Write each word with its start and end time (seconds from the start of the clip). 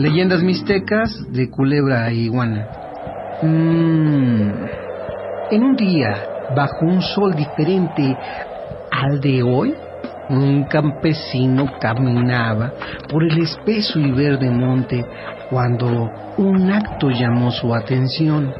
Leyendas 0.00 0.42
mixtecas 0.42 1.10
de 1.30 1.50
culebra 1.50 2.08
e 2.08 2.14
iguana. 2.14 2.66
Mm. 3.42 4.50
En 5.50 5.62
un 5.62 5.76
día, 5.76 6.24
bajo 6.56 6.86
un 6.86 7.02
sol 7.02 7.34
diferente 7.34 8.16
al 8.90 9.20
de 9.20 9.42
hoy, 9.42 9.74
un 10.30 10.64
campesino 10.64 11.66
caminaba 11.78 12.72
por 13.10 13.24
el 13.24 13.42
espeso 13.42 14.00
y 14.00 14.10
verde 14.12 14.48
monte 14.48 15.04
cuando 15.50 16.10
un 16.38 16.70
acto 16.72 17.10
llamó 17.10 17.50
su 17.50 17.74
atención. 17.74 18.54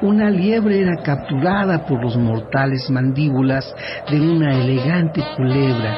Una 0.00 0.30
liebre 0.30 0.80
era 0.80 0.96
capturada 1.02 1.84
por 1.84 2.02
los 2.02 2.16
mortales 2.16 2.88
mandíbulas 2.88 3.70
de 4.10 4.18
una 4.18 4.58
elegante 4.58 5.22
culebra. 5.36 5.94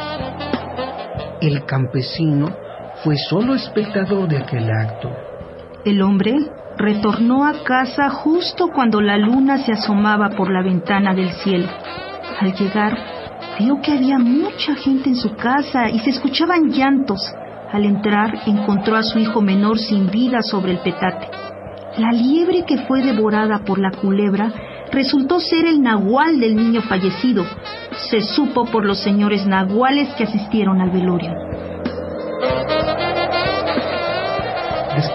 El 1.41 1.65
campesino 1.67 2.66
fue 3.07 3.17
solo 3.19 3.55
espectador 3.55 4.29
de 4.29 4.39
aquel 4.39 4.69
acto. 4.69 5.09
El 5.85 6.03
hombre 6.03 6.35
retornó 6.77 7.45
a 7.47 7.63
casa 7.63 8.11
justo 8.11 8.67
cuando 8.75 9.01
la 9.01 9.17
luna 9.17 9.59
se 9.59 9.71
asomaba 9.71 10.31
por 10.31 10.51
la 10.51 10.61
ventana 10.61 11.15
del 11.15 11.31
cielo. 11.35 11.69
Al 12.41 12.53
llegar, 12.57 12.99
vio 13.61 13.81
que 13.81 13.93
había 13.93 14.19
mucha 14.19 14.75
gente 14.75 15.11
en 15.11 15.15
su 15.15 15.37
casa 15.37 15.89
y 15.89 16.01
se 16.01 16.11
escuchaban 16.11 16.71
llantos. 16.71 17.33
Al 17.71 17.85
entrar, 17.85 18.41
encontró 18.45 18.97
a 18.97 19.05
su 19.05 19.21
hijo 19.21 19.41
menor 19.41 19.79
sin 19.79 20.11
vida 20.11 20.43
sobre 20.43 20.73
el 20.73 20.79
petate. 20.79 21.29
La 21.99 22.11
liebre 22.11 22.65
que 22.67 22.79
fue 22.89 23.03
devorada 23.03 23.61
por 23.61 23.79
la 23.79 23.93
culebra 23.93 24.53
resultó 24.91 25.39
ser 25.39 25.67
el 25.67 25.81
nahual 25.81 26.41
del 26.41 26.57
niño 26.57 26.83
fallecido. 26.83 27.45
Se 28.11 28.21
supo 28.23 28.65
por 28.65 28.85
los 28.85 28.99
señores 28.99 29.47
nahuales 29.47 30.13
que 30.17 30.25
asistieron 30.25 30.81
al 30.81 30.91
velorio. 30.91 31.31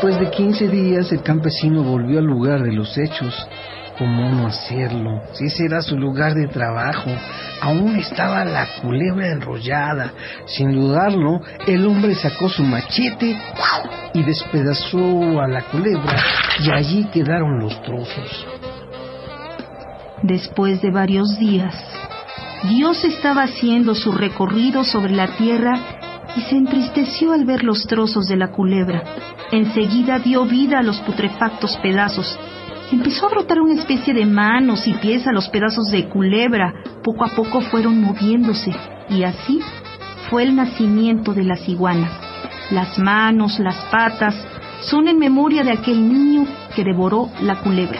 Después 0.01 0.19
de 0.19 0.31
15 0.31 0.67
días, 0.69 1.11
el 1.11 1.21
campesino 1.21 1.83
volvió 1.83 2.17
al 2.17 2.25
lugar 2.25 2.63
de 2.63 2.71
los 2.71 2.97
hechos. 2.97 3.35
¿Cómo 3.99 4.31
no 4.31 4.47
hacerlo? 4.47 5.21
Si 5.33 5.45
ese 5.45 5.65
era 5.65 5.83
su 5.83 5.95
lugar 5.95 6.33
de 6.33 6.47
trabajo, 6.47 7.11
aún 7.61 7.97
estaba 7.97 8.43
la 8.43 8.65
culebra 8.81 9.31
enrollada. 9.31 10.11
Sin 10.47 10.71
dudarlo, 10.71 11.41
el 11.67 11.85
hombre 11.85 12.15
sacó 12.15 12.49
su 12.49 12.63
machete 12.63 13.37
y 14.15 14.23
despedazó 14.23 15.39
a 15.39 15.47
la 15.47 15.61
culebra 15.65 16.15
y 16.65 16.71
allí 16.71 17.03
quedaron 17.13 17.59
los 17.59 17.79
trozos. 17.83 18.47
Después 20.23 20.81
de 20.81 20.89
varios 20.89 21.37
días, 21.37 21.75
Dios 22.63 23.03
estaba 23.03 23.43
haciendo 23.43 23.93
su 23.93 24.11
recorrido 24.11 24.83
sobre 24.83 25.11
la 25.11 25.27
tierra 25.37 26.00
y 26.35 26.41
se 26.41 26.55
entristeció 26.55 27.33
al 27.33 27.45
ver 27.45 27.63
los 27.63 27.85
trozos 27.87 28.27
de 28.27 28.37
la 28.37 28.51
culebra. 28.51 29.03
Enseguida 29.51 30.19
dio 30.19 30.45
vida 30.45 30.79
a 30.79 30.83
los 30.83 30.99
putrefactos 31.01 31.77
pedazos. 31.77 32.37
Empezó 32.91 33.27
a 33.27 33.29
brotar 33.29 33.59
una 33.61 33.73
especie 33.73 34.13
de 34.13 34.25
manos 34.25 34.87
y 34.87 34.93
pies 34.93 35.25
a 35.27 35.31
los 35.31 35.49
pedazos 35.49 35.91
de 35.91 36.07
culebra. 36.09 36.73
Poco 37.03 37.25
a 37.25 37.29
poco 37.29 37.61
fueron 37.61 38.01
moviéndose 38.01 38.73
y 39.09 39.23
así 39.23 39.61
fue 40.29 40.43
el 40.43 40.55
nacimiento 40.55 41.33
de 41.33 41.43
las 41.43 41.67
iguanas. 41.67 42.11
Las 42.69 42.97
manos, 42.99 43.59
las 43.59 43.75
patas, 43.91 44.35
son 44.81 45.07
en 45.07 45.19
memoria 45.19 45.63
de 45.63 45.71
aquel 45.71 46.07
niño 46.07 46.47
que 46.75 46.83
devoró 46.83 47.29
la 47.41 47.59
culebra. 47.59 47.99